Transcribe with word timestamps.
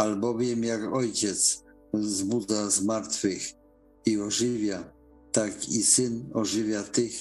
albowiem 0.00 0.64
jak 0.64 0.92
ojciec 0.92 1.64
zbudza 1.94 2.70
z 2.70 2.82
martwych 2.82 3.42
i 4.06 4.20
ożywia, 4.20 4.92
tak 5.32 5.68
i 5.68 5.82
syn 5.82 6.30
ożywia 6.34 6.82
tych, 6.82 7.12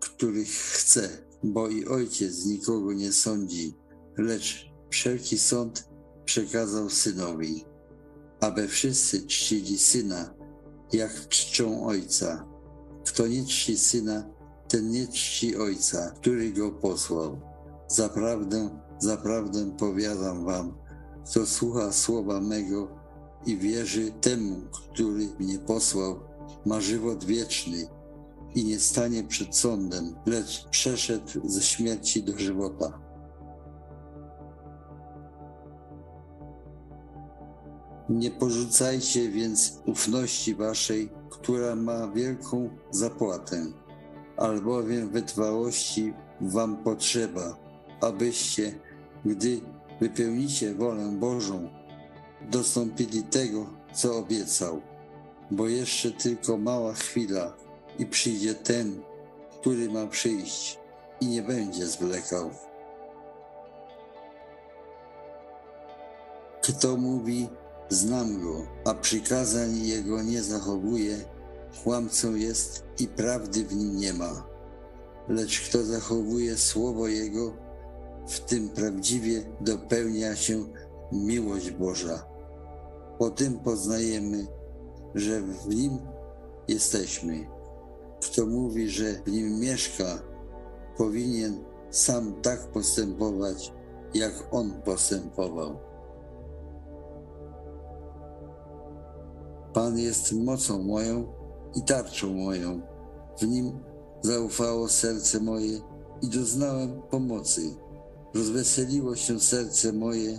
których 0.00 0.48
chce, 0.48 1.08
bo 1.42 1.68
i 1.68 1.86
ojciec 1.86 2.44
nikogo 2.44 2.92
nie 2.92 3.12
sądzi, 3.12 3.74
lecz 4.18 4.70
wszelki 4.90 5.38
sąd 5.38 5.88
przekazał 6.24 6.90
synowi, 6.90 7.64
aby 8.40 8.68
wszyscy 8.68 9.26
czcili 9.26 9.78
syna, 9.78 10.34
jak 10.92 11.28
czczą 11.28 11.86
ojca. 11.86 12.48
Kto 13.06 13.26
nie 13.26 13.44
czci 13.46 13.78
syna, 13.78 14.30
ten 14.68 14.90
nie 14.90 15.08
czci 15.08 15.56
ojca, 15.56 16.10
który 16.10 16.52
go 16.52 16.72
posłał. 16.72 17.40
Zaprawdę, 17.88 18.82
zaprawdę 18.98 19.76
powiadam 19.78 20.44
wam, 20.44 20.85
kto 21.26 21.46
słucha 21.46 21.92
słowa 21.92 22.40
mego 22.40 22.88
i 23.46 23.56
wierzy 23.56 24.12
temu, 24.12 24.56
który 24.72 25.28
mnie 25.38 25.58
posłał, 25.58 26.20
ma 26.66 26.80
żywot 26.80 27.24
wieczny 27.24 27.86
i 28.54 28.64
nie 28.64 28.80
stanie 28.80 29.24
przed 29.24 29.56
sądem, 29.56 30.14
lecz 30.26 30.68
przeszedł 30.68 31.48
ze 31.48 31.62
śmierci 31.62 32.22
do 32.22 32.38
żywota. 32.38 33.00
Nie 38.08 38.30
porzucajcie 38.30 39.30
więc 39.30 39.82
ufności 39.86 40.54
waszej, 40.54 41.12
która 41.30 41.76
ma 41.76 42.08
wielką 42.08 42.70
zapłatę, 42.90 43.66
albowiem 44.36 45.08
wytrwałości 45.10 46.14
wam 46.40 46.76
potrzeba, 46.76 47.56
abyście, 48.00 48.80
gdy 49.24 49.60
wypełnicie 50.00 50.74
wolę 50.74 51.12
Bożą, 51.12 51.68
dostąpili 52.50 53.22
tego, 53.22 53.66
co 53.94 54.18
obiecał. 54.18 54.80
Bo 55.50 55.68
jeszcze 55.68 56.10
tylko 56.10 56.56
mała 56.56 56.94
chwila 56.94 57.56
i 57.98 58.06
przyjdzie 58.06 58.54
ten, 58.54 59.02
który 59.60 59.90
ma 59.90 60.06
przyjść 60.06 60.78
i 61.20 61.26
nie 61.26 61.42
będzie 61.42 61.86
zwlekał. 61.86 62.50
Kto 66.62 66.96
mówi, 66.96 67.48
znam 67.88 68.42
go, 68.42 68.66
a 68.84 68.94
przykazań 68.94 69.86
jego 69.86 70.22
nie 70.22 70.42
zachowuje, 70.42 71.16
kłamcą 71.84 72.34
jest 72.34 72.84
i 72.98 73.08
prawdy 73.08 73.64
w 73.64 73.76
nim 73.76 73.96
nie 73.96 74.12
ma. 74.12 74.46
Lecz 75.28 75.60
kto 75.60 75.84
zachowuje 75.84 76.56
słowo 76.56 77.08
jego, 77.08 77.65
w 78.26 78.40
tym 78.40 78.68
prawdziwie 78.68 79.42
dopełnia 79.60 80.36
się 80.36 80.64
miłość 81.12 81.70
Boża. 81.70 82.26
Po 83.18 83.30
tym 83.30 83.58
poznajemy, 83.58 84.46
że 85.14 85.42
w 85.42 85.68
nim 85.68 85.98
jesteśmy. 86.68 87.46
Kto 88.20 88.46
mówi, 88.46 88.88
że 88.88 89.04
w 89.26 89.32
nim 89.32 89.60
mieszka, 89.60 90.18
powinien 90.96 91.64
sam 91.90 92.34
tak 92.42 92.60
postępować, 92.68 93.72
jak 94.14 94.32
on 94.50 94.82
postępował. 94.82 95.78
Pan 99.72 99.98
jest 99.98 100.32
mocą 100.32 100.82
moją 100.82 101.26
i 101.74 101.82
tarczą 101.82 102.34
moją. 102.34 102.80
W 103.38 103.46
nim 103.46 103.78
zaufało 104.22 104.88
serce 104.88 105.40
moje 105.40 105.80
i 106.22 106.28
doznałem 106.28 107.02
pomocy. 107.10 107.85
Rozweseliło 108.36 109.16
się 109.16 109.40
serce 109.40 109.92
moje 109.92 110.38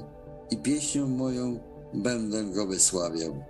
i 0.52 0.58
pieśnią 0.58 1.08
moją 1.08 1.60
będę 1.94 2.46
go 2.46 2.68
wysławiał. 2.68 3.44